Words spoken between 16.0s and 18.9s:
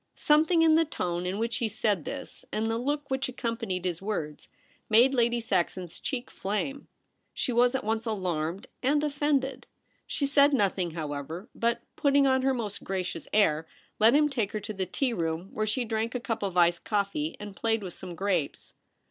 a cup of iced coffee and played with some grapes.